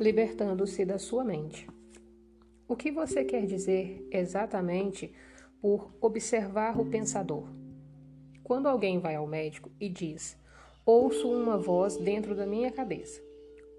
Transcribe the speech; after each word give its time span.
libertando-se 0.00 0.82
da 0.86 0.98
sua 0.98 1.22
mente. 1.22 1.68
O 2.66 2.74
que 2.74 2.90
você 2.90 3.22
quer 3.22 3.44
dizer 3.44 4.08
exatamente 4.10 5.12
por 5.60 5.94
observar 6.00 6.80
o 6.80 6.86
pensador? 6.86 7.46
Quando 8.42 8.66
alguém 8.66 8.98
vai 8.98 9.14
ao 9.14 9.26
médico 9.26 9.70
e 9.78 9.90
diz: 9.90 10.38
Ouço 10.86 11.30
uma 11.30 11.58
voz 11.58 11.98
dentro 11.98 12.34
da 12.34 12.46
minha 12.46 12.72
cabeça, 12.72 13.20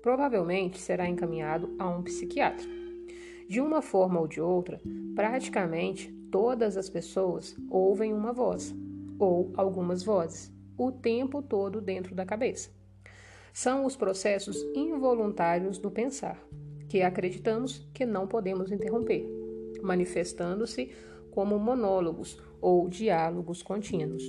provavelmente 0.04 0.80
será 0.80 1.08
encaminhado 1.08 1.76
a 1.80 1.90
um 1.90 2.04
psiquiatra. 2.04 2.68
De 3.50 3.60
uma 3.60 3.82
forma 3.82 4.20
ou 4.20 4.28
de 4.28 4.40
outra, 4.40 4.80
praticamente 5.16 6.12
todas 6.32 6.78
as 6.78 6.88
pessoas 6.88 7.58
ouvem 7.70 8.14
uma 8.14 8.32
voz, 8.32 8.74
ou 9.18 9.52
algumas 9.58 10.04
vozes, 10.04 10.54
o 10.78 10.92
tempo 10.92 11.42
todo 11.42 11.82
dentro 11.82 12.14
da 12.14 12.26
cabeça. 12.26 12.81
São 13.54 13.86
os 13.86 13.96
processos 13.96 14.64
involuntários 14.74 15.78
do 15.78 15.92
pensar, 15.92 16.42
que 16.88 17.02
acreditamos 17.02 17.88
que 17.94 18.06
não 18.06 18.28
podemos 18.28 18.72
interromper, 18.72 19.26
manifestando-se 19.82 20.92
como 21.32 21.60
monólogos 21.60 22.40
ou 22.62 22.88
diálogos 22.88 23.62
contínuos. 23.62 24.24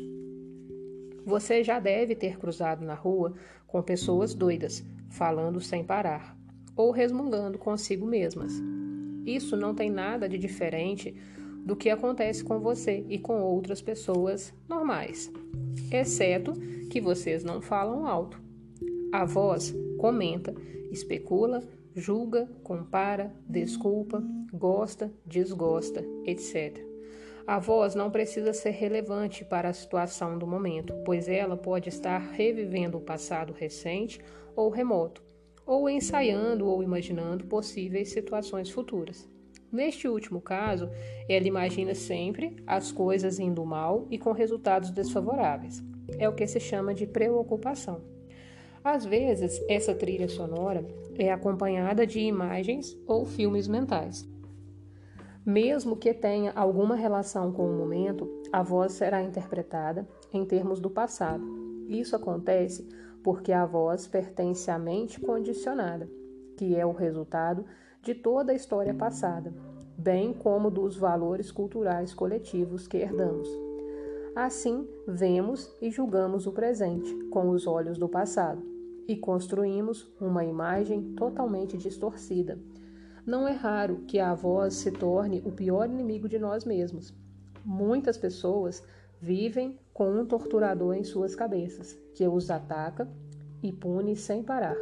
Você 1.25 1.63
já 1.63 1.79
deve 1.79 2.17
ter 2.17 2.39
cruzado 2.39 2.85
na 2.85 2.95
rua 2.95 3.35
com 3.67 3.81
pessoas 3.81 4.35
doidas, 4.35 4.85
falando 5.09 5.61
sem 5.61 5.85
parar, 5.85 6.37
ou 6.75 6.91
resmungando 6.91 7.59
consigo 7.59 8.07
mesmas. 8.07 8.53
Isso 9.25 9.57
não 9.57 9.73
tem 9.73 9.89
nada 9.89 10.29
de 10.29 10.37
diferente 10.37 11.15
do 11.65 11.77
que 11.77 11.91
acontece 11.91 12.43
com 12.43 12.59
você 12.59 13.05
e 13.09 13.19
com 13.19 13.41
outras 13.41 13.81
pessoas 13.81 14.53
normais, 14.69 15.31
exceto 15.93 16.55
que 16.91 17.01
vocês 17.01 17.45
não 17.45 17.61
falam 17.61 18.05
alto. 18.05 18.42
A 19.13 19.27
voz 19.27 19.75
comenta, 19.99 20.55
especula, 20.91 21.63
julga, 21.95 22.49
compara, 22.65 23.31
desculpa, 23.47 24.25
gosta, 24.51 25.13
desgosta, 25.27 26.03
etc. 26.25 26.83
A 27.47 27.59
voz 27.59 27.95
não 27.95 28.11
precisa 28.11 28.55
ser 28.55 28.71
relevante 28.71 29.45
para 29.45 29.69
a 29.69 29.73
situação 29.75 30.39
do 30.39 30.47
momento, 30.47 30.95
pois 31.05 31.29
ela 31.29 31.59
pode 31.59 31.91
estar 31.91 32.19
revivendo 32.19 32.97
o 32.97 33.03
passado 33.03 33.53
recente 33.53 34.19
ou 34.57 34.71
remoto, 34.71 35.23
ou 35.67 35.91
ensaiando 35.91 36.67
ou 36.67 36.83
imaginando 36.83 37.45
possíveis 37.45 38.09
situações 38.09 38.71
futuras. 38.71 39.29
Neste 39.71 40.09
último 40.09 40.41
caso, 40.41 40.89
ela 41.29 41.47
imagina 41.47 41.95
sempre 41.95 42.57
as 42.67 42.91
coisas 42.91 43.39
indo 43.39 43.63
mal 43.63 44.07
e 44.11 44.19
com 44.19 44.33
resultados 44.33 44.91
desfavoráveis. 44.91 45.83
É 46.19 46.27
o 46.27 46.35
que 46.35 46.47
se 46.47 46.61
chama 46.61 46.95
de 46.95 47.07
preocupação. 47.07 48.12
Às 48.85 49.05
vezes, 49.05 49.63
essa 49.69 49.95
trilha 49.95 50.29
sonora 50.29 50.85
é 51.17 51.31
acompanhada 51.31 52.05
de 52.05 52.19
imagens 52.19 52.99
ou 53.07 53.25
filmes 53.25 53.69
mentais. 53.69 54.29
Mesmo 55.47 55.97
que 55.97 56.13
tenha 56.13 56.53
alguma 56.53 56.97
relação 56.97 57.53
com 57.53 57.65
o 57.65 57.73
momento, 57.73 58.29
a 58.53 58.61
voz 58.61 58.93
será 58.93 59.23
interpretada 59.23 60.09
em 60.33 60.45
termos 60.45 60.81
do 60.81 60.91
passado. 60.91 61.45
Isso 61.89 62.17
acontece 62.17 62.89
porque 63.23 63.53
a 63.53 63.65
voz 63.65 64.09
pertence 64.09 64.69
à 64.69 64.79
mente 64.79 65.21
condicionada, 65.21 66.11
que 66.57 66.75
é 66.75 66.85
o 66.85 66.93
resultado 66.93 67.65
de 68.03 68.15
toda 68.15 68.51
a 68.51 68.55
história 68.55 68.95
passada, 68.95 69.55
bem 69.97 70.33
como 70.33 70.71
dos 70.73 70.97
valores 70.97 71.53
culturais 71.53 72.13
coletivos 72.13 72.89
que 72.89 72.97
herdamos. 72.97 73.49
Assim, 74.35 74.89
vemos 75.07 75.73
e 75.81 75.89
julgamos 75.89 76.49
o 76.49 76.53
presente 76.53 77.15
com 77.31 77.51
os 77.51 77.67
olhos 77.67 77.97
do 77.97 78.09
passado 78.09 78.72
e 79.07 79.17
construímos 79.17 80.11
uma 80.21 80.45
imagem 80.45 81.15
totalmente 81.15 81.77
distorcida. 81.77 82.59
Não 83.25 83.47
é 83.47 83.53
raro 83.53 84.03
que 84.07 84.19
a 84.19 84.35
voz 84.35 84.75
se 84.75 84.91
torne 84.91 85.43
o 85.45 85.53
pior 85.53 85.89
inimigo 85.89 86.29
de 86.29 86.39
nós 86.39 86.65
mesmos. 86.65 87.15
Muitas 87.65 88.19
pessoas 88.19 88.83
vivem 89.21 89.79
com 89.95 90.11
um 90.11 90.27
torturador 90.27 90.95
em 90.95 91.05
suas 91.05 91.35
cabeças, 91.35 91.97
que 92.15 92.27
os 92.27 92.51
ataca 92.51 93.09
e 93.63 93.73
pune 93.73 94.17
sem 94.17 94.43
parar, 94.43 94.77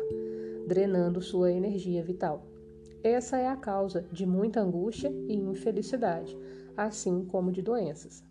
drenando 0.66 1.20
sua 1.20 1.52
energia 1.52 2.02
vital. 2.02 2.46
Essa 3.02 3.38
é 3.38 3.48
a 3.48 3.56
causa 3.56 4.06
de 4.10 4.24
muita 4.24 4.60
angústia 4.60 5.10
e 5.28 5.34
infelicidade, 5.34 6.36
assim 6.76 7.24
como 7.26 7.52
de 7.52 7.60
doenças. 7.60 8.24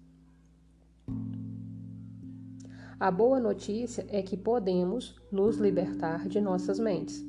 A 2.99 3.09
boa 3.09 3.39
notícia 3.39 4.05
é 4.09 4.21
que 4.21 4.35
podemos 4.35 5.15
nos 5.31 5.55
libertar 5.55 6.27
de 6.27 6.41
nossas 6.41 6.77
mentes. 6.77 7.25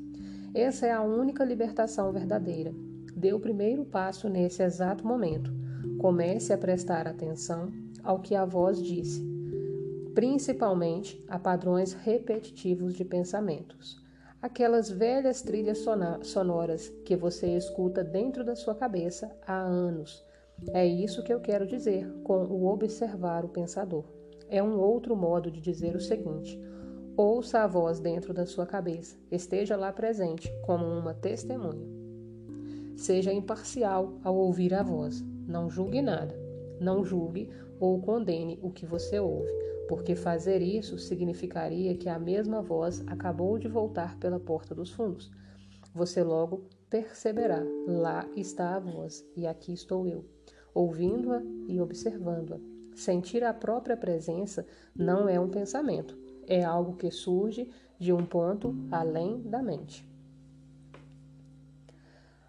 Essa 0.53 0.87
é 0.87 0.91
a 0.91 1.01
única 1.01 1.45
libertação 1.45 2.11
verdadeira. 2.11 2.73
Dê 3.15 3.31
o 3.31 3.39
primeiro 3.39 3.85
passo 3.85 4.27
nesse 4.27 4.61
exato 4.61 5.07
momento. 5.07 5.49
Comece 5.97 6.51
a 6.51 6.57
prestar 6.57 7.07
atenção 7.07 7.71
ao 8.03 8.19
que 8.19 8.35
a 8.35 8.43
voz 8.43 8.83
disse, 8.83 9.25
principalmente 10.13 11.23
a 11.29 11.39
padrões 11.39 11.93
repetitivos 11.93 12.93
de 12.93 13.05
pensamentos. 13.05 13.95
Aquelas 14.41 14.89
velhas 14.91 15.41
trilhas 15.41 15.85
sonoras 16.23 16.89
que 17.05 17.15
você 17.15 17.55
escuta 17.55 18.03
dentro 18.03 18.43
da 18.43 18.57
sua 18.57 18.75
cabeça 18.75 19.31
há 19.47 19.61
anos. 19.61 20.21
É 20.73 20.85
isso 20.85 21.23
que 21.23 21.33
eu 21.33 21.39
quero 21.39 21.65
dizer 21.65 22.11
com 22.25 22.43
o 22.43 22.67
observar 22.67 23.45
o 23.45 23.49
pensador. 23.49 24.03
É 24.53 24.61
um 24.61 24.77
outro 24.77 25.15
modo 25.15 25.49
de 25.49 25.61
dizer 25.61 25.95
o 25.95 26.01
seguinte: 26.01 26.59
ouça 27.15 27.59
a 27.59 27.67
voz 27.67 28.01
dentro 28.01 28.33
da 28.33 28.45
sua 28.45 28.65
cabeça, 28.65 29.17
esteja 29.31 29.77
lá 29.77 29.93
presente 29.93 30.53
como 30.65 30.85
uma 30.85 31.13
testemunha. 31.13 31.87
Seja 32.97 33.31
imparcial 33.31 34.19
ao 34.21 34.35
ouvir 34.35 34.73
a 34.73 34.83
voz, 34.83 35.23
não 35.47 35.69
julgue 35.69 36.01
nada, 36.01 36.37
não 36.81 37.01
julgue 37.01 37.49
ou 37.79 38.01
condene 38.01 38.59
o 38.61 38.69
que 38.69 38.85
você 38.85 39.21
ouve, 39.21 39.49
porque 39.87 40.15
fazer 40.15 40.61
isso 40.61 40.97
significaria 40.97 41.95
que 41.95 42.09
a 42.09 42.19
mesma 42.19 42.61
voz 42.61 43.01
acabou 43.07 43.57
de 43.57 43.69
voltar 43.69 44.19
pela 44.19 44.37
porta 44.37 44.75
dos 44.75 44.91
fundos. 44.91 45.31
Você 45.95 46.21
logo 46.23 46.65
perceberá: 46.89 47.63
lá 47.87 48.29
está 48.35 48.75
a 48.75 48.79
voz 48.79 49.25
e 49.33 49.47
aqui 49.47 49.71
estou 49.71 50.05
eu, 50.05 50.25
ouvindo-a 50.73 51.41
e 51.69 51.79
observando-a. 51.79 52.70
Sentir 53.01 53.43
a 53.43 53.51
própria 53.51 53.97
presença 53.97 54.63
não 54.95 55.27
é 55.27 55.39
um 55.39 55.49
pensamento, 55.49 56.15
é 56.45 56.63
algo 56.63 56.95
que 56.95 57.09
surge 57.09 57.67
de 57.97 58.13
um 58.13 58.23
ponto 58.23 58.75
além 58.91 59.41
da 59.41 59.59
mente. 59.59 60.07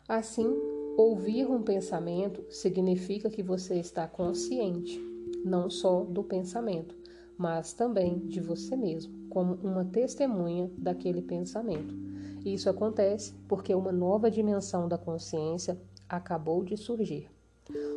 Assim, 0.07 0.47
ouvir 0.95 1.47
um 1.47 1.63
pensamento 1.63 2.45
significa 2.51 3.31
que 3.31 3.43
você 3.43 3.77
está 3.77 4.07
consciente, 4.07 5.01
não 5.43 5.71
só 5.71 6.05
do 6.05 6.23
pensamento, 6.23 6.95
mas 7.39 7.73
também 7.73 8.19
de 8.19 8.39
você 8.39 8.77
mesmo, 8.77 9.27
como 9.31 9.55
uma 9.55 9.87
testemunha 9.87 10.71
daquele 10.77 11.23
pensamento. 11.23 11.95
Isso 12.45 12.69
acontece 12.69 13.33
porque 13.49 13.75
uma 13.75 13.91
nova 13.91 14.31
dimensão 14.31 14.87
da 14.87 14.99
consciência 14.99 15.81
acabou 16.07 16.63
de 16.63 16.77
surgir. 16.77 17.31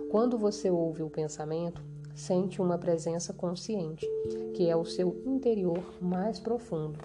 Quando 0.09 0.37
você 0.37 0.69
ouve 0.69 1.03
o 1.03 1.09
pensamento, 1.09 1.83
sente 2.15 2.61
uma 2.61 2.77
presença 2.77 3.33
consciente, 3.33 4.07
que 4.55 4.69
é 4.69 4.75
o 4.75 4.85
seu 4.85 5.21
interior 5.25 5.83
mais 6.01 6.39
profundo, 6.39 6.97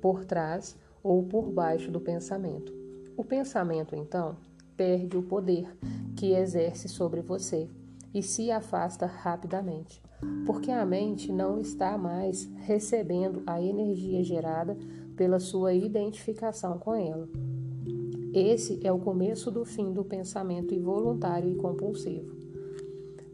por 0.00 0.24
trás 0.24 0.76
ou 1.02 1.22
por 1.24 1.50
baixo 1.50 1.90
do 1.90 2.00
pensamento. 2.00 2.72
O 3.16 3.24
pensamento, 3.24 3.96
então, 3.96 4.36
perde 4.76 5.16
o 5.16 5.22
poder 5.22 5.74
que 6.16 6.32
exerce 6.32 6.88
sobre 6.88 7.22
você 7.22 7.68
e 8.12 8.22
se 8.22 8.50
afasta 8.50 9.06
rapidamente, 9.06 10.02
porque 10.46 10.70
a 10.70 10.84
mente 10.84 11.32
não 11.32 11.58
está 11.58 11.96
mais 11.96 12.44
recebendo 12.58 13.42
a 13.46 13.60
energia 13.60 14.22
gerada 14.22 14.76
pela 15.16 15.40
sua 15.40 15.72
identificação 15.72 16.78
com 16.78 16.94
ela. 16.94 17.28
Esse 18.32 18.84
é 18.84 18.92
o 18.92 18.98
começo 18.98 19.50
do 19.50 19.64
fim 19.64 19.92
do 19.92 20.04
pensamento 20.04 20.74
involuntário 20.74 21.50
e 21.50 21.54
compulsivo. 21.54 22.33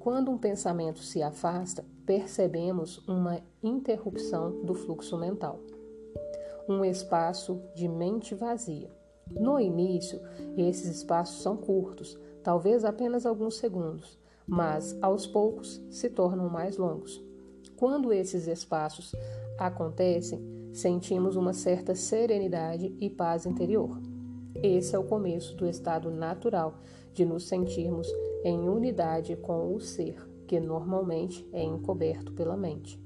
Quando 0.01 0.31
um 0.31 0.39
pensamento 0.39 1.01
se 1.01 1.23
afasta, 1.23 1.85
percebemos 2.07 3.07
uma 3.07 3.39
interrupção 3.63 4.65
do 4.65 4.73
fluxo 4.73 5.19
mental, 5.19 5.61
um 6.67 6.83
espaço 6.83 7.61
de 7.75 7.87
mente 7.87 8.35
vazia. 8.35 8.91
No 9.31 9.61
início, 9.61 10.19
esses 10.57 10.97
espaços 10.97 11.43
são 11.43 11.55
curtos, 11.55 12.19
talvez 12.43 12.83
apenas 12.83 13.27
alguns 13.27 13.59
segundos, 13.59 14.19
mas 14.47 14.97
aos 15.03 15.27
poucos 15.27 15.83
se 15.91 16.09
tornam 16.09 16.49
mais 16.49 16.79
longos. 16.79 17.23
Quando 17.77 18.11
esses 18.11 18.47
espaços 18.47 19.15
acontecem, 19.59 20.41
sentimos 20.73 21.37
uma 21.37 21.53
certa 21.53 21.95
serenidade 21.95 22.97
e 22.99 23.11
paz 23.11 23.45
interior. 23.45 24.01
Esse 24.63 24.97
é 24.97 24.99
o 24.99 25.05
começo 25.05 25.55
do 25.57 25.69
estado 25.69 26.11
natural 26.11 26.79
de 27.13 27.27
nos 27.27 27.47
sentirmos 27.47 28.11
em 28.45 28.69
unidade 28.69 29.37
com 29.37 29.75
o 29.75 29.81
ser, 29.81 30.17
que 30.47 30.59
normalmente 30.61 31.49
é 31.53 31.63
encoberto 31.63 32.33
pela 32.33 32.57
mente. 32.57 33.01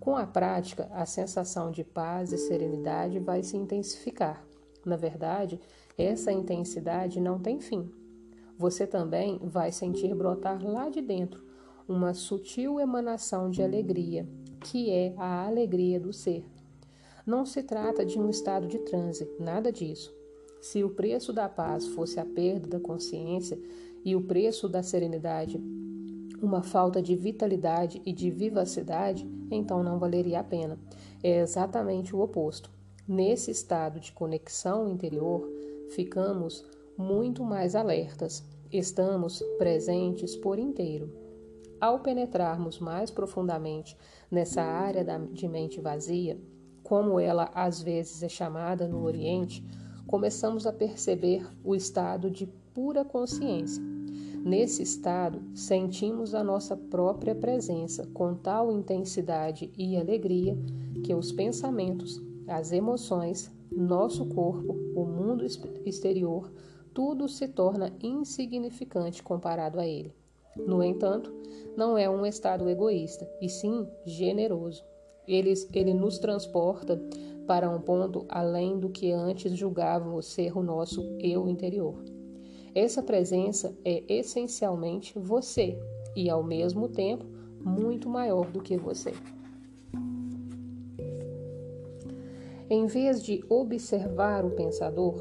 Com 0.00 0.16
a 0.16 0.26
prática, 0.26 0.88
a 0.92 1.06
sensação 1.06 1.70
de 1.70 1.82
paz 1.82 2.32
e 2.32 2.38
serenidade 2.38 3.18
vai 3.18 3.42
se 3.42 3.56
intensificar. 3.56 4.46
Na 4.84 4.96
verdade, 4.96 5.60
Essa 5.96 6.32
intensidade 6.32 7.20
não 7.20 7.38
tem 7.38 7.60
fim. 7.60 7.88
Você 8.58 8.86
também 8.86 9.38
vai 9.42 9.70
sentir 9.70 10.12
brotar 10.14 10.64
lá 10.64 10.88
de 10.88 11.00
dentro 11.00 11.44
uma 11.86 12.14
sutil 12.14 12.80
emanação 12.80 13.50
de 13.50 13.62
alegria, 13.62 14.28
que 14.60 14.90
é 14.90 15.14
a 15.16 15.46
alegria 15.46 16.00
do 16.00 16.12
ser. 16.12 16.44
Não 17.26 17.46
se 17.46 17.62
trata 17.62 18.04
de 18.04 18.18
um 18.18 18.28
estado 18.28 18.66
de 18.66 18.78
transe, 18.78 19.30
nada 19.38 19.70
disso. 19.70 20.14
Se 20.60 20.82
o 20.82 20.90
preço 20.90 21.32
da 21.32 21.48
paz 21.48 21.86
fosse 21.88 22.18
a 22.18 22.24
perda 22.24 22.66
da 22.66 22.80
consciência 22.80 23.58
e 24.04 24.14
o 24.14 24.22
preço 24.22 24.68
da 24.68 24.82
serenidade 24.82 25.60
uma 26.44 26.62
falta 26.62 27.00
de 27.00 27.16
vitalidade 27.16 28.02
e 28.04 28.12
de 28.12 28.30
vivacidade, 28.30 29.26
então 29.50 29.82
não 29.82 29.98
valeria 29.98 30.40
a 30.40 30.44
pena. 30.44 30.78
É 31.22 31.40
exatamente 31.40 32.14
o 32.14 32.20
oposto. 32.20 32.70
Nesse 33.08 33.50
estado 33.50 33.98
de 33.98 34.12
conexão 34.12 34.88
interior, 34.88 35.48
ficamos 35.90 36.64
muito 36.96 37.42
mais 37.42 37.74
alertas, 37.74 38.44
estamos 38.70 39.42
presentes 39.58 40.36
por 40.36 40.58
inteiro. 40.58 41.10
Ao 41.80 42.00
penetrarmos 42.00 42.78
mais 42.78 43.10
profundamente 43.10 43.96
nessa 44.30 44.62
área 44.62 45.04
de 45.32 45.48
mente 45.48 45.80
vazia, 45.80 46.38
como 46.82 47.18
ela 47.18 47.50
às 47.54 47.82
vezes 47.82 48.22
é 48.22 48.28
chamada 48.28 48.86
no 48.86 49.02
Oriente, 49.02 49.64
começamos 50.06 50.66
a 50.66 50.72
perceber 50.72 51.46
o 51.64 51.74
estado 51.74 52.30
de 52.30 52.46
pura 52.74 53.04
consciência 53.04 53.93
Nesse 54.44 54.82
estado, 54.82 55.40
sentimos 55.54 56.34
a 56.34 56.44
nossa 56.44 56.76
própria 56.76 57.34
presença 57.34 58.06
com 58.12 58.34
tal 58.34 58.70
intensidade 58.70 59.72
e 59.74 59.96
alegria 59.96 60.54
que 61.02 61.14
os 61.14 61.32
pensamentos, 61.32 62.20
as 62.46 62.70
emoções, 62.70 63.50
nosso 63.72 64.26
corpo, 64.26 64.76
o 64.94 65.06
mundo 65.06 65.46
exterior, 65.86 66.52
tudo 66.92 67.26
se 67.26 67.48
torna 67.48 67.90
insignificante 68.02 69.22
comparado 69.22 69.80
a 69.80 69.86
ele. 69.86 70.14
No 70.54 70.82
entanto, 70.82 71.32
não 71.74 71.96
é 71.96 72.08
um 72.10 72.26
estado 72.26 72.68
egoísta, 72.68 73.26
e 73.40 73.48
sim 73.48 73.88
generoso. 74.04 74.84
Ele, 75.26 75.54
ele 75.72 75.94
nos 75.94 76.18
transporta 76.18 77.00
para 77.46 77.70
um 77.70 77.80
ponto 77.80 78.26
além 78.28 78.78
do 78.78 78.90
que 78.90 79.10
antes 79.10 79.56
julgávamos 79.56 80.26
ser 80.26 80.54
o 80.54 80.62
nosso 80.62 81.00
eu 81.18 81.48
interior. 81.48 82.04
Essa 82.74 83.02
presença 83.02 83.78
é 83.84 84.02
essencialmente 84.12 85.16
você 85.16 85.78
e, 86.16 86.28
ao 86.28 86.42
mesmo 86.42 86.88
tempo, 86.88 87.24
muito 87.60 88.08
maior 88.08 88.50
do 88.50 88.60
que 88.60 88.76
você. 88.76 89.12
Em 92.68 92.86
vez 92.86 93.22
de 93.22 93.44
observar 93.48 94.44
o 94.44 94.50
pensador, 94.50 95.14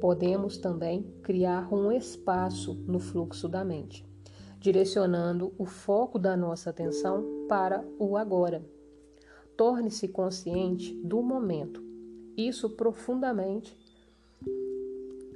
podemos 0.00 0.58
também 0.58 1.02
criar 1.22 1.72
um 1.72 1.90
espaço 1.90 2.74
no 2.86 2.98
fluxo 2.98 3.48
da 3.48 3.64
mente, 3.64 4.04
direcionando 4.60 5.54
o 5.56 5.64
foco 5.64 6.18
da 6.18 6.36
nossa 6.36 6.68
atenção 6.68 7.46
para 7.48 7.82
o 7.98 8.18
agora. 8.18 8.62
Torne-se 9.56 10.08
consciente 10.08 10.92
do 11.02 11.22
momento. 11.22 11.82
Isso 12.36 12.68
profundamente 12.68 13.74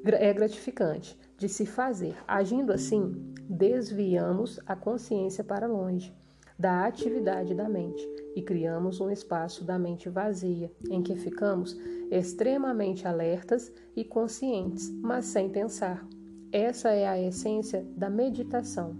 é 0.04 0.32
gratificante 0.32 1.18
de 1.36 1.48
se 1.48 1.66
fazer. 1.66 2.16
Agindo 2.26 2.72
assim, 2.72 3.32
desviamos 3.48 4.58
a 4.66 4.74
consciência 4.74 5.44
para 5.44 5.66
longe 5.66 6.14
da 6.58 6.86
atividade 6.86 7.54
da 7.54 7.68
mente 7.68 8.08
e 8.36 8.42
criamos 8.42 9.00
um 9.00 9.10
espaço 9.10 9.64
da 9.64 9.78
mente 9.78 10.08
vazia, 10.08 10.70
em 10.88 11.02
que 11.02 11.16
ficamos 11.16 11.76
extremamente 12.10 13.06
alertas 13.06 13.72
e 13.96 14.04
conscientes, 14.04 14.88
mas 15.00 15.26
sem 15.26 15.50
pensar. 15.50 16.06
Essa 16.52 16.90
é 16.90 17.08
a 17.08 17.20
essência 17.20 17.84
da 17.96 18.08
meditação. 18.08 18.96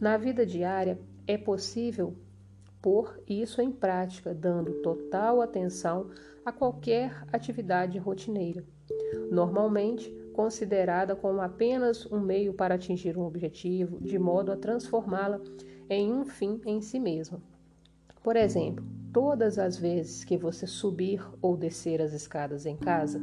Na 0.00 0.16
vida 0.16 0.46
diária, 0.46 1.00
é 1.26 1.36
possível 1.36 2.14
pôr 2.80 3.20
isso 3.26 3.62
em 3.62 3.72
prática, 3.72 4.34
dando 4.34 4.74
total 4.82 5.40
atenção 5.40 6.10
a 6.44 6.52
qualquer 6.52 7.24
atividade 7.32 7.98
rotineira. 7.98 8.64
Normalmente, 9.30 10.14
considerada 10.34 11.16
como 11.16 11.40
apenas 11.40 12.04
um 12.12 12.20
meio 12.20 12.52
para 12.52 12.74
atingir 12.74 13.16
um 13.16 13.22
objetivo, 13.22 13.98
de 14.00 14.18
modo 14.18 14.52
a 14.52 14.56
transformá-la 14.56 15.40
em 15.88 16.12
um 16.12 16.26
fim 16.26 16.60
em 16.66 16.82
si 16.82 16.98
mesma. 16.98 17.40
Por 18.22 18.36
exemplo, 18.36 18.84
todas 19.12 19.58
as 19.58 19.78
vezes 19.78 20.24
que 20.24 20.36
você 20.36 20.66
subir 20.66 21.24
ou 21.40 21.56
descer 21.56 22.02
as 22.02 22.12
escadas 22.12 22.66
em 22.66 22.76
casa 22.76 23.20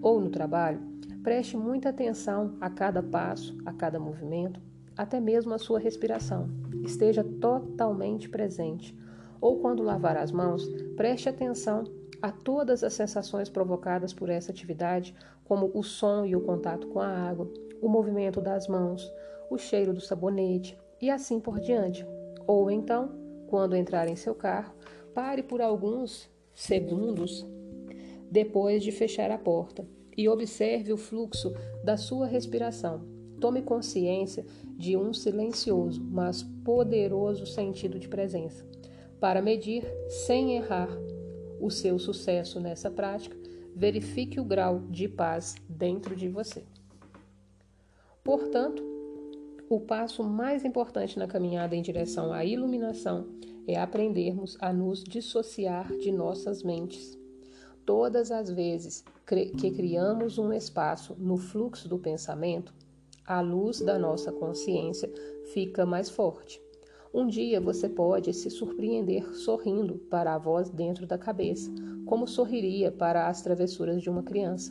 ou 0.00 0.20
no 0.20 0.30
trabalho, 0.30 0.80
preste 1.22 1.56
muita 1.56 1.88
atenção 1.88 2.56
a 2.60 2.70
cada 2.70 3.02
passo, 3.02 3.56
a 3.66 3.72
cada 3.72 3.98
movimento, 3.98 4.60
até 4.96 5.18
mesmo 5.20 5.52
a 5.54 5.58
sua 5.58 5.78
respiração. 5.78 6.48
Esteja 6.84 7.24
totalmente 7.24 8.28
presente. 8.28 8.96
Ou 9.40 9.58
quando 9.58 9.82
lavar 9.82 10.16
as 10.16 10.30
mãos, 10.30 10.68
preste 10.96 11.28
atenção 11.28 11.84
a 12.20 12.30
todas 12.30 12.84
as 12.84 12.92
sensações 12.92 13.48
provocadas 13.48 14.12
por 14.12 14.28
essa 14.28 14.52
atividade, 14.52 15.12
como 15.52 15.70
o 15.74 15.82
som 15.82 16.24
e 16.24 16.34
o 16.34 16.40
contato 16.40 16.86
com 16.86 16.98
a 16.98 17.06
água, 17.06 17.46
o 17.82 17.86
movimento 17.86 18.40
das 18.40 18.66
mãos, 18.66 19.12
o 19.50 19.58
cheiro 19.58 19.92
do 19.92 20.00
sabonete 20.00 20.78
e 20.98 21.10
assim 21.10 21.38
por 21.38 21.60
diante. 21.60 22.06
Ou 22.46 22.70
então, 22.70 23.10
quando 23.48 23.76
entrar 23.76 24.08
em 24.08 24.16
seu 24.16 24.34
carro, 24.34 24.72
pare 25.12 25.42
por 25.42 25.60
alguns 25.60 26.26
segundos 26.54 27.46
depois 28.30 28.82
de 28.82 28.90
fechar 28.90 29.30
a 29.30 29.36
porta 29.36 29.86
e 30.16 30.26
observe 30.26 30.90
o 30.90 30.96
fluxo 30.96 31.52
da 31.84 31.98
sua 31.98 32.26
respiração. 32.26 33.02
Tome 33.38 33.60
consciência 33.60 34.46
de 34.78 34.96
um 34.96 35.12
silencioso, 35.12 36.02
mas 36.02 36.42
poderoso 36.64 37.44
sentido 37.44 37.98
de 37.98 38.08
presença, 38.08 38.66
para 39.20 39.42
medir 39.42 39.84
sem 40.08 40.56
errar 40.56 40.88
o 41.60 41.68
seu 41.68 41.98
sucesso 41.98 42.58
nessa 42.58 42.90
prática, 42.90 43.41
verifique 43.74 44.40
o 44.40 44.44
grau 44.44 44.80
de 44.90 45.08
paz 45.08 45.54
dentro 45.68 46.14
de 46.14 46.28
você. 46.28 46.64
Portanto, 48.22 48.82
o 49.68 49.80
passo 49.80 50.22
mais 50.22 50.64
importante 50.64 51.18
na 51.18 51.26
caminhada 51.26 51.74
em 51.74 51.82
direção 51.82 52.32
à 52.32 52.44
iluminação 52.44 53.26
é 53.66 53.80
aprendermos 53.80 54.56
a 54.60 54.72
nos 54.72 55.02
dissociar 55.02 55.96
de 55.96 56.12
nossas 56.12 56.62
mentes. 56.62 57.18
Todas 57.84 58.30
as 58.30 58.50
vezes 58.50 59.04
que 59.26 59.70
criamos 59.70 60.38
um 60.38 60.52
espaço 60.52 61.16
no 61.18 61.36
fluxo 61.36 61.88
do 61.88 61.98
pensamento, 61.98 62.74
a 63.24 63.40
luz 63.40 63.80
da 63.80 63.98
nossa 63.98 64.30
consciência 64.30 65.10
fica 65.52 65.86
mais 65.86 66.10
forte. 66.10 66.62
Um 67.14 67.26
dia 67.26 67.60
você 67.60 67.88
pode 67.88 68.32
se 68.32 68.50
surpreender 68.50 69.34
sorrindo 69.34 69.96
para 70.10 70.34
a 70.34 70.38
voz 70.38 70.70
dentro 70.70 71.06
da 71.06 71.18
cabeça, 71.18 71.70
como 72.12 72.28
sorriria 72.28 72.92
para 72.92 73.26
as 73.26 73.40
travessuras 73.40 74.02
de 74.02 74.10
uma 74.10 74.22
criança. 74.22 74.70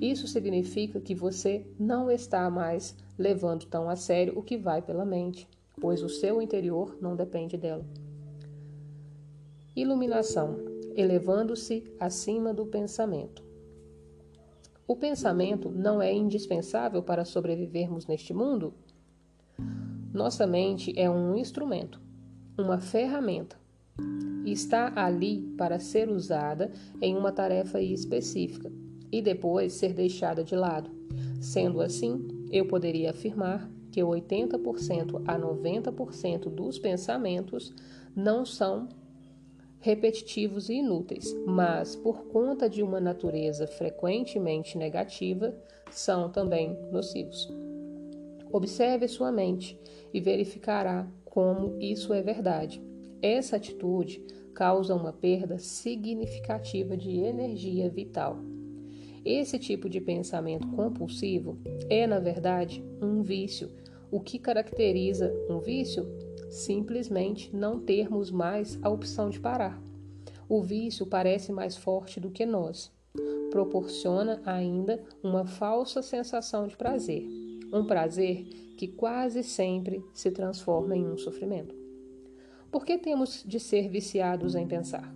Isso 0.00 0.26
significa 0.26 1.00
que 1.00 1.14
você 1.14 1.64
não 1.78 2.10
está 2.10 2.50
mais 2.50 2.96
levando 3.16 3.66
tão 3.66 3.88
a 3.88 3.94
sério 3.94 4.36
o 4.36 4.42
que 4.42 4.58
vai 4.58 4.82
pela 4.82 5.04
mente, 5.04 5.48
pois 5.80 6.02
o 6.02 6.08
seu 6.08 6.42
interior 6.42 6.98
não 7.00 7.14
depende 7.14 7.56
dela. 7.56 7.86
Iluminação 9.76 10.56
elevando-se 10.96 11.84
acima 12.00 12.52
do 12.52 12.66
pensamento. 12.66 13.44
O 14.84 14.96
pensamento 14.96 15.70
não 15.70 16.02
é 16.02 16.12
indispensável 16.12 17.00
para 17.00 17.24
sobrevivermos 17.24 18.08
neste 18.08 18.34
mundo? 18.34 18.74
Nossa 20.12 20.48
mente 20.48 20.92
é 20.98 21.08
um 21.08 21.36
instrumento, 21.36 22.00
uma 22.58 22.80
ferramenta. 22.80 23.61
Está 24.44 24.92
ali 24.96 25.42
para 25.56 25.78
ser 25.78 26.08
usada 26.08 26.72
em 27.00 27.16
uma 27.16 27.32
tarefa 27.32 27.80
específica 27.80 28.72
e 29.10 29.22
depois 29.22 29.74
ser 29.74 29.92
deixada 29.92 30.42
de 30.42 30.56
lado. 30.56 30.90
Sendo 31.40 31.80
assim, 31.80 32.26
eu 32.50 32.66
poderia 32.66 33.10
afirmar 33.10 33.70
que 33.90 34.00
80% 34.00 35.22
a 35.26 35.38
90% 35.38 36.48
dos 36.48 36.78
pensamentos 36.78 37.74
não 38.16 38.44
são 38.44 38.88
repetitivos 39.80 40.68
e 40.68 40.74
inúteis, 40.74 41.34
mas 41.44 41.96
por 41.96 42.26
conta 42.26 42.70
de 42.70 42.82
uma 42.82 43.00
natureza 43.00 43.66
frequentemente 43.66 44.78
negativa, 44.78 45.54
são 45.90 46.30
também 46.30 46.78
nocivos. 46.90 47.52
Observe 48.50 49.08
sua 49.08 49.32
mente 49.32 49.78
e 50.14 50.20
verificará 50.20 51.06
como 51.24 51.76
isso 51.80 52.12
é 52.12 52.22
verdade. 52.22 52.80
Essa 53.22 53.54
atitude 53.54 54.20
causa 54.52 54.96
uma 54.96 55.12
perda 55.12 55.56
significativa 55.56 56.96
de 56.96 57.20
energia 57.20 57.88
vital. 57.88 58.38
Esse 59.24 59.60
tipo 59.60 59.88
de 59.88 60.00
pensamento 60.00 60.66
compulsivo 60.72 61.56
é, 61.88 62.04
na 62.04 62.18
verdade, 62.18 62.84
um 63.00 63.22
vício. 63.22 63.70
O 64.10 64.20
que 64.20 64.40
caracteriza 64.40 65.32
um 65.48 65.60
vício? 65.60 66.04
Simplesmente 66.50 67.54
não 67.54 67.78
termos 67.78 68.32
mais 68.32 68.76
a 68.82 68.90
opção 68.90 69.30
de 69.30 69.38
parar. 69.38 69.80
O 70.48 70.60
vício 70.60 71.06
parece 71.06 71.52
mais 71.52 71.76
forte 71.76 72.18
do 72.18 72.30
que 72.30 72.44
nós. 72.44 72.92
Proporciona 73.50 74.42
ainda 74.44 75.00
uma 75.22 75.46
falsa 75.46 76.02
sensação 76.02 76.66
de 76.66 76.76
prazer, 76.76 77.26
um 77.72 77.86
prazer 77.86 78.44
que 78.76 78.88
quase 78.88 79.44
sempre 79.44 80.04
se 80.12 80.30
transforma 80.30 80.96
em 80.96 81.06
um 81.06 81.16
sofrimento. 81.16 81.81
Por 82.72 82.86
que 82.86 82.96
temos 82.96 83.44
de 83.46 83.60
ser 83.60 83.90
viciados 83.90 84.54
em 84.54 84.66
pensar? 84.66 85.14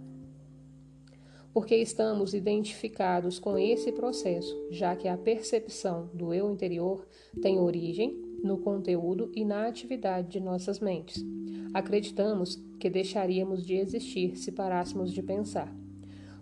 Porque 1.54 1.74
estamos 1.74 2.34
identificados 2.34 3.38
com 3.38 3.56
esse 3.56 3.90
processo, 3.92 4.54
já 4.70 4.94
que 4.94 5.08
a 5.08 5.16
percepção 5.16 6.10
do 6.12 6.34
eu 6.34 6.52
interior 6.52 7.08
tem 7.40 7.58
origem 7.58 8.14
no 8.44 8.58
conteúdo 8.58 9.32
e 9.34 9.42
na 9.42 9.66
atividade 9.66 10.28
de 10.28 10.38
nossas 10.38 10.80
mentes. 10.80 11.24
Acreditamos 11.72 12.62
que 12.78 12.90
deixaríamos 12.90 13.64
de 13.64 13.76
existir 13.76 14.36
se 14.36 14.52
parássemos 14.52 15.10
de 15.10 15.22
pensar. 15.22 15.74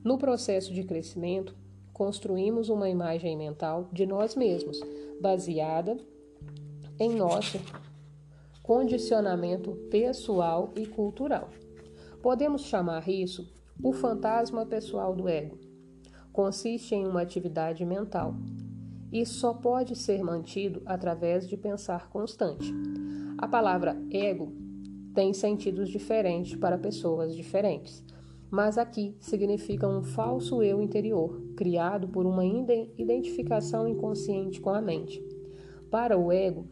No 0.02 0.18
processo 0.18 0.74
de 0.74 0.82
crescimento, 0.82 1.56
construímos 1.92 2.68
uma 2.68 2.90
imagem 2.90 3.36
mental 3.36 3.88
de 3.92 4.04
nós 4.04 4.34
mesmos, 4.34 4.80
baseada 5.20 5.96
em 6.98 7.14
nosso 7.14 7.60
condicionamento 8.64 9.72
pessoal 9.90 10.72
e 10.74 10.86
cultural. 10.86 11.50
Podemos 12.22 12.62
chamar 12.62 13.06
isso 13.10 13.46
o 13.82 13.92
fantasma 13.92 14.64
pessoal 14.64 15.14
do 15.14 15.28
ego. 15.28 15.58
Consiste 16.32 16.94
em 16.94 17.06
uma 17.06 17.20
atividade 17.20 17.84
mental 17.84 18.34
e 19.12 19.26
só 19.26 19.52
pode 19.52 19.94
ser 19.94 20.24
mantido 20.24 20.80
através 20.86 21.46
de 21.46 21.58
pensar 21.58 22.08
constante. 22.08 22.72
A 23.36 23.46
palavra 23.46 24.02
ego 24.10 24.50
tem 25.12 25.34
sentidos 25.34 25.90
diferentes 25.90 26.56
para 26.56 26.78
pessoas 26.78 27.36
diferentes, 27.36 28.02
mas 28.50 28.78
aqui 28.78 29.14
significa 29.20 29.86
um 29.86 30.02
falso 30.02 30.62
eu 30.62 30.80
interior, 30.80 31.38
criado 31.54 32.08
por 32.08 32.24
uma 32.24 32.46
identificação 32.46 33.86
inconsciente 33.86 34.58
com 34.58 34.70
a 34.70 34.80
mente. 34.80 35.22
Para 35.90 36.16
o 36.16 36.32
ego, 36.32 36.66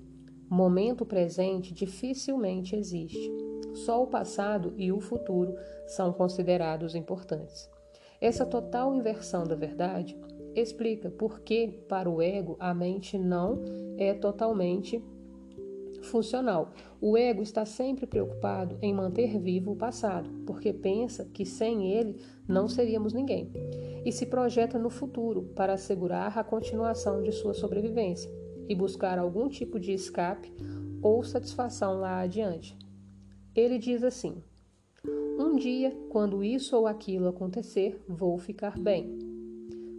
momento 0.52 1.06
presente 1.06 1.72
dificilmente 1.72 2.76
existe. 2.76 3.32
Só 3.72 4.02
o 4.02 4.06
passado 4.06 4.74
e 4.76 4.92
o 4.92 5.00
futuro 5.00 5.56
são 5.86 6.12
considerados 6.12 6.94
importantes. 6.94 7.70
Essa 8.20 8.44
total 8.44 8.94
inversão 8.94 9.44
da 9.44 9.54
verdade 9.54 10.14
explica 10.54 11.10
por 11.10 11.40
que, 11.40 11.68
para 11.88 12.08
o 12.08 12.20
ego, 12.20 12.56
a 12.60 12.74
mente 12.74 13.16
não 13.16 13.64
é 13.96 14.12
totalmente 14.12 15.02
funcional. 16.02 16.72
O 17.00 17.16
ego 17.16 17.42
está 17.42 17.64
sempre 17.64 18.06
preocupado 18.06 18.76
em 18.82 18.92
manter 18.92 19.38
vivo 19.38 19.72
o 19.72 19.76
passado, 19.76 20.28
porque 20.46 20.70
pensa 20.70 21.24
que 21.32 21.46
sem 21.46 21.90
ele 21.90 22.16
não 22.46 22.68
seríamos 22.68 23.14
ninguém, 23.14 23.50
e 24.04 24.12
se 24.12 24.26
projeta 24.26 24.78
no 24.78 24.90
futuro 24.90 25.44
para 25.56 25.72
assegurar 25.72 26.36
a 26.36 26.44
continuação 26.44 27.22
de 27.22 27.32
sua 27.32 27.54
sobrevivência 27.54 28.41
e 28.68 28.74
buscar 28.74 29.18
algum 29.18 29.48
tipo 29.48 29.78
de 29.78 29.92
escape 29.92 30.52
ou 31.02 31.22
satisfação 31.24 32.00
lá 32.00 32.20
adiante. 32.20 32.76
Ele 33.54 33.78
diz 33.78 34.02
assim: 34.02 34.42
Um 35.38 35.56
dia, 35.56 35.90
quando 36.08 36.44
isso 36.44 36.76
ou 36.76 36.86
aquilo 36.86 37.28
acontecer, 37.28 38.00
vou 38.08 38.38
ficar 38.38 38.78
bem, 38.78 39.18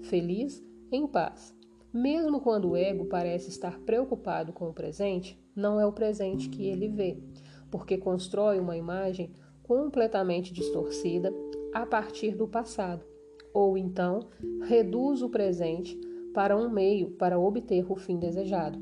feliz, 0.03 0.63
em 0.91 1.05
paz. 1.05 1.55
Mesmo 1.93 2.39
quando 2.39 2.71
o 2.71 2.75
ego 2.75 3.05
parece 3.05 3.49
estar 3.49 3.79
preocupado 3.81 4.51
com 4.51 4.69
o 4.69 4.73
presente, 4.73 5.39
não 5.55 5.79
é 5.79 5.85
o 5.85 5.93
presente 5.93 6.49
que 6.49 6.65
ele 6.65 6.87
vê, 6.87 7.17
porque 7.69 7.97
constrói 7.97 8.59
uma 8.59 8.75
imagem 8.75 9.31
completamente 9.61 10.51
distorcida 10.51 11.31
a 11.73 11.85
partir 11.85 12.35
do 12.35 12.47
passado, 12.47 13.05
ou 13.53 13.77
então 13.77 14.27
reduz 14.63 15.21
o 15.21 15.29
presente 15.29 15.99
para 16.33 16.57
um 16.57 16.69
meio 16.69 17.11
para 17.11 17.39
obter 17.39 17.89
o 17.91 17.95
fim 17.95 18.17
desejado. 18.17 18.79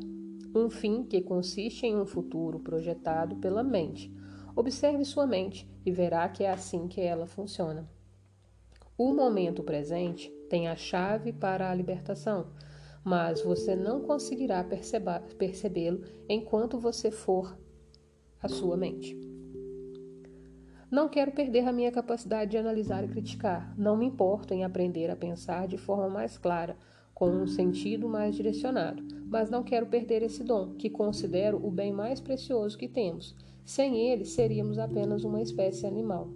Um 0.55 0.69
fim 0.69 1.03
que 1.03 1.21
consiste 1.21 1.85
em 1.85 1.97
um 1.97 2.05
futuro 2.05 2.59
projetado 2.59 3.35
pela 3.37 3.63
mente. 3.63 4.11
Observe 4.55 5.05
sua 5.05 5.27
mente 5.27 5.69
e 5.85 5.91
verá 5.91 6.27
que 6.29 6.43
é 6.43 6.51
assim 6.51 6.87
que 6.87 7.01
ela 7.01 7.25
funciona. 7.25 7.89
O 8.97 9.13
momento 9.13 9.63
presente 9.63 10.29
tem 10.49 10.67
a 10.67 10.75
chave 10.75 11.31
para 11.31 11.69
a 11.69 11.75
libertação 11.75 12.47
mas 13.03 13.41
você 13.41 13.75
não 13.75 14.01
conseguirá 14.01 14.63
percebê-lo 15.37 16.03
enquanto 16.29 16.79
você 16.79 17.09
for 17.09 17.57
a 18.41 18.47
sua 18.47 18.77
mente. 18.77 19.19
Não 20.89 21.07
quero 21.07 21.31
perder 21.31 21.67
a 21.67 21.71
minha 21.71 21.91
capacidade 21.91 22.51
de 22.51 22.57
analisar 22.57 23.03
e 23.03 23.07
criticar. 23.07 23.73
Não 23.77 23.95
me 23.95 24.05
importo 24.05 24.53
em 24.53 24.65
aprender 24.65 25.09
a 25.09 25.15
pensar 25.15 25.67
de 25.67 25.77
forma 25.77 26.09
mais 26.09 26.37
clara, 26.37 26.75
com 27.21 27.29
um 27.29 27.45
sentido 27.45 28.09
mais 28.09 28.33
direcionado, 28.33 29.03
mas 29.29 29.47
não 29.47 29.61
quero 29.61 29.85
perder 29.85 30.23
esse 30.23 30.43
dom, 30.43 30.73
que 30.73 30.89
considero 30.89 31.63
o 31.63 31.69
bem 31.69 31.93
mais 31.93 32.19
precioso 32.19 32.75
que 32.75 32.87
temos. 32.87 33.35
Sem 33.63 34.09
ele, 34.09 34.25
seríamos 34.25 34.79
apenas 34.79 35.23
uma 35.23 35.39
espécie 35.39 35.85
animal. 35.85 36.29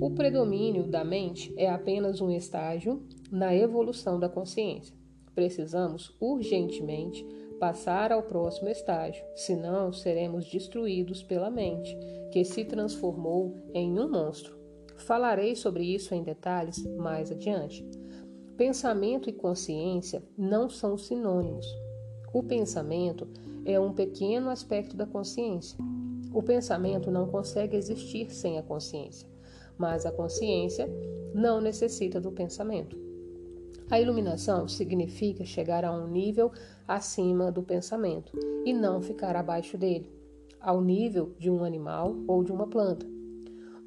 O 0.00 0.10
predomínio 0.12 0.84
da 0.84 1.04
mente 1.04 1.52
é 1.58 1.68
apenas 1.68 2.22
um 2.22 2.30
estágio 2.30 3.02
na 3.30 3.54
evolução 3.54 4.18
da 4.18 4.30
consciência. 4.30 4.96
Precisamos 5.34 6.16
urgentemente 6.18 7.22
passar 7.60 8.12
ao 8.12 8.22
próximo 8.22 8.70
estágio, 8.70 9.22
senão 9.36 9.92
seremos 9.92 10.50
destruídos 10.50 11.22
pela 11.22 11.50
mente, 11.50 11.94
que 12.32 12.42
se 12.46 12.64
transformou 12.64 13.54
em 13.74 14.00
um 14.00 14.10
monstro. 14.10 14.56
Falarei 14.96 15.54
sobre 15.54 15.84
isso 15.84 16.14
em 16.14 16.22
detalhes 16.22 16.82
mais 16.96 17.30
adiante. 17.30 17.86
Pensamento 18.64 19.28
e 19.28 19.32
consciência 19.32 20.22
não 20.38 20.68
são 20.68 20.96
sinônimos. 20.96 21.66
O 22.32 22.44
pensamento 22.44 23.26
é 23.64 23.80
um 23.80 23.92
pequeno 23.92 24.48
aspecto 24.50 24.96
da 24.96 25.04
consciência. 25.04 25.76
O 26.32 26.40
pensamento 26.44 27.10
não 27.10 27.26
consegue 27.26 27.76
existir 27.76 28.30
sem 28.30 28.60
a 28.60 28.62
consciência, 28.62 29.28
mas 29.76 30.06
a 30.06 30.12
consciência 30.12 30.88
não 31.34 31.60
necessita 31.60 32.20
do 32.20 32.30
pensamento. 32.30 32.96
A 33.90 34.00
iluminação 34.00 34.68
significa 34.68 35.44
chegar 35.44 35.84
a 35.84 35.90
um 35.90 36.06
nível 36.06 36.52
acima 36.86 37.50
do 37.50 37.64
pensamento 37.64 38.32
e 38.64 38.72
não 38.72 39.02
ficar 39.02 39.34
abaixo 39.34 39.76
dele, 39.76 40.08
ao 40.60 40.80
nível 40.80 41.34
de 41.36 41.50
um 41.50 41.64
animal 41.64 42.14
ou 42.28 42.44
de 42.44 42.52
uma 42.52 42.68
planta. 42.68 43.04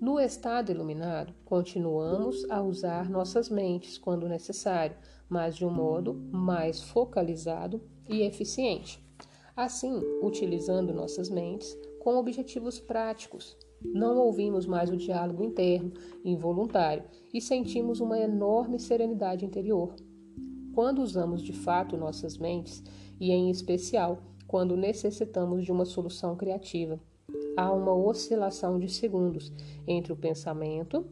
No 0.02 0.20
estado 0.20 0.72
iluminado, 0.72 1.34
continuamos 1.46 2.46
a 2.50 2.62
usar 2.62 3.10
nossas 3.10 3.50
mentes 3.50 3.98
quando 3.98 4.28
necessário, 4.28 4.98
mas 5.30 5.56
de 5.56 5.66
um 5.66 5.70
modo 5.70 6.14
mais 6.14 6.82
focalizado 6.82 7.82
e 8.10 8.22
eficiente. 8.22 9.02
Assim, 9.56 10.02
utilizando 10.22 10.94
nossas 10.94 11.30
mentes 11.30 11.78
com 12.00 12.18
objetivos 12.18 12.78
práticos, 12.78 13.58
não 13.82 14.18
ouvimos 14.18 14.66
mais 14.66 14.90
o 14.90 14.98
diálogo 14.98 15.44
interno, 15.44 15.94
involuntário, 16.26 17.06
e 17.34 17.40
sentimos 17.40 18.02
uma 18.02 18.20
enorme 18.20 18.80
serenidade 18.80 19.46
interior. 19.46 19.96
Quando 20.74 21.02
usamos 21.02 21.42
de 21.42 21.54
fato 21.54 21.96
nossas 21.96 22.38
mentes, 22.38 22.84
e 23.18 23.32
em 23.32 23.50
especial 23.50 24.22
quando 24.46 24.76
necessitamos 24.76 25.64
de 25.64 25.72
uma 25.72 25.86
solução 25.86 26.36
criativa, 26.36 27.00
há 27.56 27.72
uma 27.72 27.94
oscilação 27.94 28.80
de 28.80 28.90
segundos 28.90 29.52
entre 29.88 30.12
o 30.14 30.16
pensamento 30.16 31.06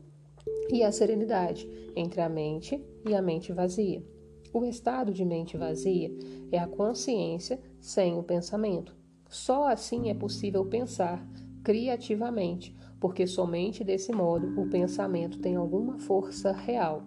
e 0.71 0.83
a 0.83 0.91
serenidade, 0.91 1.67
entre 1.95 2.21
a 2.21 2.29
mente 2.29 2.83
e 3.07 3.15
a 3.15 3.21
mente 3.21 3.51
vazia. 3.51 4.03
O 4.53 4.63
estado 4.65 5.11
de 5.11 5.25
mente 5.25 5.57
vazia 5.57 6.11
é 6.51 6.59
a 6.59 6.67
consciência 6.67 7.59
sem 7.79 8.17
o 8.17 8.23
pensamento. 8.23 8.95
Só 9.27 9.67
assim 9.67 10.09
é 10.09 10.13
possível 10.13 10.63
pensar 10.65 11.27
criativamente, 11.63 12.75
porque 12.99 13.25
somente 13.25 13.83
desse 13.83 14.11
modo 14.11 14.61
o 14.61 14.69
pensamento 14.69 15.39
tem 15.39 15.55
alguma 15.55 15.97
força 15.97 16.51
real. 16.51 17.03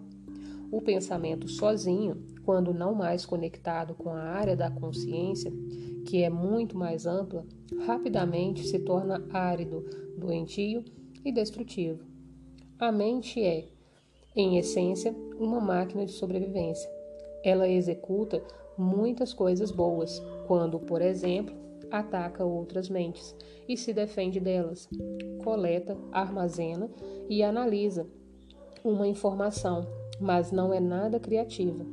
O 0.69 0.81
pensamento 0.81 1.47
sozinho, 1.47 2.21
quando 2.43 2.73
não 2.73 2.93
mais 2.93 3.25
conectado 3.25 3.95
com 3.95 4.09
a 4.09 4.21
área 4.21 4.55
da 4.55 4.69
consciência, 4.69 5.53
que 6.07 6.23
é 6.23 6.29
muito 6.29 6.77
mais 6.77 7.05
ampla, 7.05 7.45
rapidamente 7.85 8.65
se 8.65 8.79
torna 8.79 9.23
árido, 9.29 9.85
doentio 10.17 10.83
e 11.23 11.33
destrutivo. 11.33 12.01
A 12.79 12.91
mente 12.93 13.43
é, 13.43 13.67
em 14.33 14.57
essência, 14.57 15.13
uma 15.37 15.59
máquina 15.59 16.05
de 16.05 16.13
sobrevivência. 16.13 16.89
Ela 17.43 17.67
executa 17.67 18.41
muitas 18.77 19.33
coisas 19.33 19.69
boas, 19.69 20.21
quando, 20.47 20.79
por 20.79 21.01
exemplo, 21.01 21.53
ataca 21.91 22.45
outras 22.45 22.89
mentes 22.89 23.35
e 23.67 23.75
se 23.75 23.91
defende 23.91 24.39
delas, 24.39 24.87
coleta, 25.43 25.97
armazena 26.11 26.89
e 27.27 27.43
analisa 27.43 28.07
uma 28.81 29.07
informação, 29.07 29.85
mas 30.21 30.53
não 30.53 30.73
é 30.73 30.79
nada 30.79 31.19
criativa. 31.19 31.85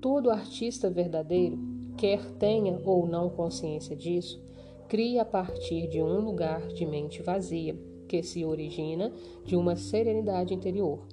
Todo 0.00 0.30
artista 0.30 0.88
verdadeiro, 0.88 1.58
quer 2.00 2.24
tenha 2.38 2.80
ou 2.82 3.06
não 3.06 3.28
consciência 3.28 3.94
disso, 3.94 4.42
cria 4.88 5.20
a 5.20 5.24
partir 5.24 5.86
de 5.86 6.00
um 6.00 6.20
lugar 6.20 6.66
de 6.68 6.86
mente 6.86 7.22
vazia, 7.22 7.78
que 8.08 8.22
se 8.22 8.42
origina 8.42 9.12
de 9.44 9.54
uma 9.54 9.76
serenidade 9.76 10.54
interior. 10.54 11.06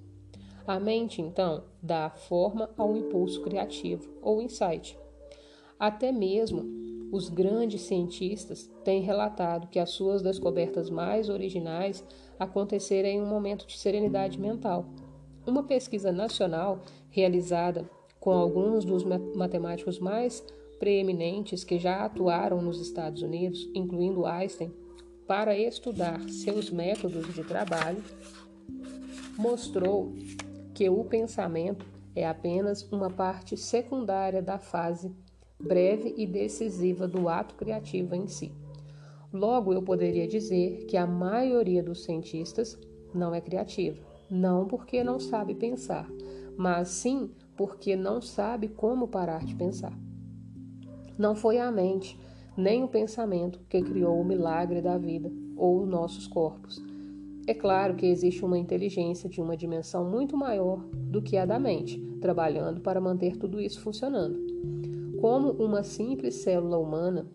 A 0.65 0.79
mente, 0.79 1.21
então, 1.21 1.65
dá 1.83 2.09
forma 2.09 2.69
ao 2.77 2.95
impulso 2.95 3.41
criativo 3.41 4.09
ou 4.21 4.41
insight. 4.41 4.97
Até 5.77 6.09
mesmo 6.09 6.63
os 7.11 7.27
grandes 7.27 7.81
cientistas 7.81 8.69
têm 8.85 9.01
relatado 9.01 9.67
que 9.67 9.79
as 9.79 9.89
suas 9.89 10.21
descobertas 10.21 10.89
mais 10.89 11.27
originais 11.27 12.01
aconteceram 12.39 13.09
em 13.09 13.21
um 13.21 13.27
momento 13.27 13.67
de 13.67 13.77
serenidade 13.77 14.39
mental. 14.39 14.85
Uma 15.45 15.63
pesquisa 15.63 16.13
nacional 16.13 16.79
realizada 17.09 17.89
com 18.21 18.31
alguns 18.31 18.85
dos 18.85 19.03
matemáticos 19.03 19.99
mais 19.99 20.43
preeminentes 20.79 21.63
que 21.63 21.77
já 21.77 22.05
atuaram 22.05 22.61
nos 22.61 22.79
Estados 22.79 23.21
Unidos, 23.21 23.69
incluindo 23.73 24.25
Einstein, 24.25 24.71
para 25.27 25.57
estudar 25.57 26.21
seus 26.29 26.69
métodos 26.69 27.33
de 27.33 27.43
trabalho, 27.43 28.03
mostrou 29.37 30.13
que 30.73 30.89
o 30.89 31.03
pensamento 31.03 31.85
é 32.15 32.25
apenas 32.27 32.83
uma 32.91 33.09
parte 33.09 33.57
secundária 33.57 34.41
da 34.41 34.57
fase 34.57 35.11
breve 35.59 36.13
e 36.17 36.25
decisiva 36.25 37.07
do 37.07 37.27
ato 37.27 37.55
criativo 37.55 38.15
em 38.15 38.27
si. 38.27 38.53
Logo, 39.33 39.73
eu 39.73 39.81
poderia 39.81 40.27
dizer 40.27 40.85
que 40.85 40.95
a 40.95 41.05
maioria 41.05 41.83
dos 41.83 42.03
cientistas 42.03 42.79
não 43.13 43.35
é 43.35 43.41
criativa, 43.41 44.01
não 44.29 44.65
porque 44.65 45.03
não 45.03 45.19
sabe 45.19 45.53
pensar, 45.53 46.09
mas 46.57 46.89
sim 46.89 47.31
porque 47.55 47.95
não 47.95 48.21
sabe 48.21 48.67
como 48.67 49.07
parar 49.07 49.43
de 49.43 49.55
pensar. 49.55 50.06
Não 51.17 51.35
foi 51.35 51.57
a 51.57 51.71
mente, 51.71 52.19
nem 52.55 52.83
o 52.83 52.87
pensamento 52.87 53.59
que 53.67 53.81
criou 53.81 54.19
o 54.19 54.25
milagre 54.25 54.81
da 54.81 54.97
vida 54.97 55.31
ou 55.55 55.85
nossos 55.85 56.27
corpos. 56.27 56.81
É 57.47 57.53
claro 57.53 57.95
que 57.95 58.05
existe 58.05 58.43
uma 58.43 58.57
inteligência 58.57 59.29
de 59.29 59.41
uma 59.41 59.55
dimensão 59.55 60.09
muito 60.09 60.35
maior 60.35 60.79
do 60.93 61.21
que 61.21 61.37
a 61.37 61.45
da 61.45 61.57
mente, 61.57 61.97
trabalhando 62.19 62.81
para 62.81 62.99
manter 62.99 63.37
tudo 63.37 63.61
isso 63.61 63.79
funcionando. 63.79 64.37
Como 65.21 65.51
uma 65.51 65.81
simples 65.81 66.35
célula 66.35 66.77
humana, 66.77 67.25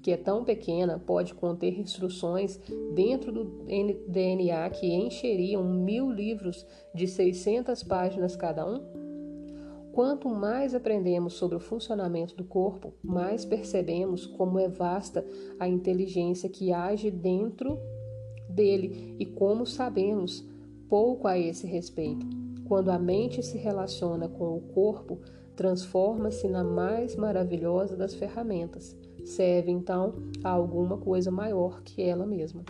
que 0.00 0.12
é 0.12 0.16
tão 0.16 0.44
pequena, 0.44 0.98
pode 0.98 1.34
conter 1.34 1.78
instruções 1.78 2.58
dentro 2.94 3.32
do 3.32 3.44
DNA 4.08 4.70
que 4.70 4.86
encheriam 4.86 5.62
mil 5.64 6.10
livros 6.10 6.64
de 6.94 7.06
600 7.06 7.82
páginas 7.82 8.36
cada 8.36 8.64
um? 8.64 8.99
Quanto 9.92 10.28
mais 10.28 10.74
aprendemos 10.74 11.34
sobre 11.34 11.56
o 11.56 11.60
funcionamento 11.60 12.36
do 12.36 12.44
corpo, 12.44 12.94
mais 13.02 13.44
percebemos 13.44 14.24
como 14.24 14.58
é 14.58 14.68
vasta 14.68 15.24
a 15.58 15.66
inteligência 15.66 16.48
que 16.48 16.72
age 16.72 17.10
dentro 17.10 17.78
dele 18.48 19.16
e 19.18 19.26
como 19.26 19.66
sabemos 19.66 20.46
pouco 20.88 21.26
a 21.26 21.38
esse 21.38 21.66
respeito. 21.66 22.24
Quando 22.66 22.90
a 22.90 22.98
mente 22.98 23.42
se 23.42 23.58
relaciona 23.58 24.28
com 24.28 24.56
o 24.56 24.60
corpo, 24.60 25.18
transforma-se 25.56 26.48
na 26.48 26.62
mais 26.62 27.16
maravilhosa 27.16 27.96
das 27.96 28.14
ferramentas. 28.14 28.96
Serve 29.24 29.72
então 29.72 30.14
a 30.42 30.50
alguma 30.50 30.96
coisa 30.96 31.30
maior 31.30 31.82
que 31.82 32.00
ela 32.00 32.24
mesma. 32.24 32.64